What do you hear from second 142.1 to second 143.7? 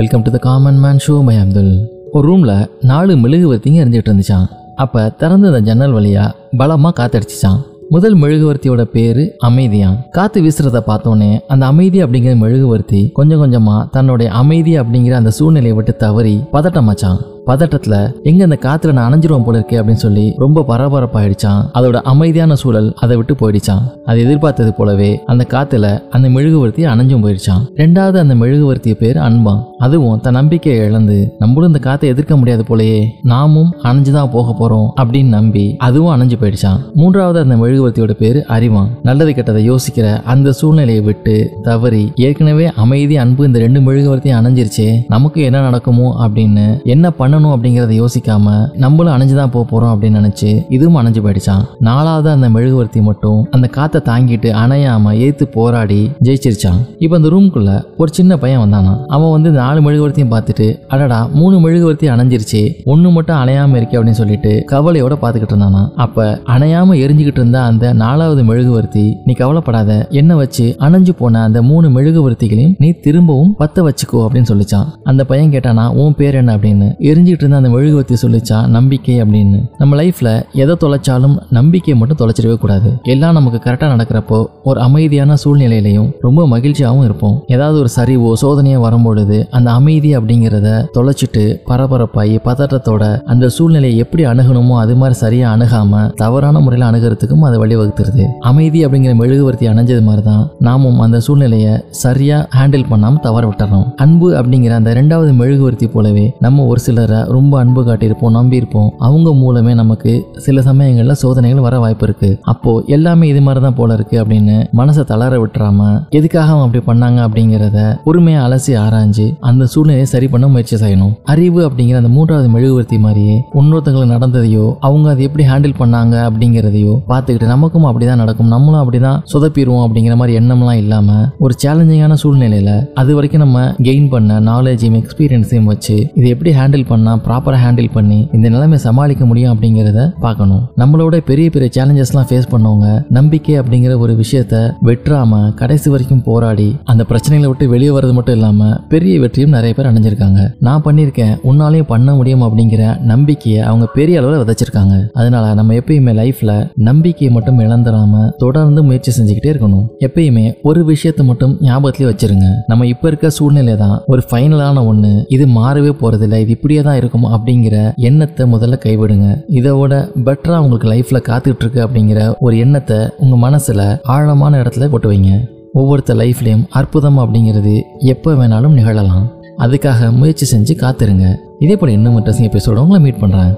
face பண்ணவங்க நம்பிக்கை